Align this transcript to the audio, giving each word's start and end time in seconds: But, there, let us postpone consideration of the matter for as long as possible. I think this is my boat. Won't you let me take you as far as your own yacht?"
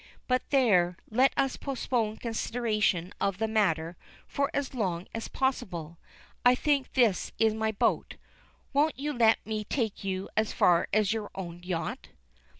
But, 0.27 0.49
there, 0.49 0.97
let 1.11 1.31
us 1.37 1.57
postpone 1.57 2.17
consideration 2.17 3.13
of 3.21 3.37
the 3.37 3.47
matter 3.47 3.97
for 4.27 4.49
as 4.51 4.73
long 4.73 5.05
as 5.13 5.27
possible. 5.27 5.99
I 6.43 6.55
think 6.55 6.93
this 6.93 7.31
is 7.37 7.53
my 7.53 7.71
boat. 7.71 8.15
Won't 8.73 8.97
you 8.97 9.13
let 9.13 9.45
me 9.45 9.63
take 9.63 10.03
you 10.03 10.27
as 10.35 10.53
far 10.53 10.87
as 10.91 11.13
your 11.13 11.29
own 11.35 11.61
yacht?" 11.61 12.07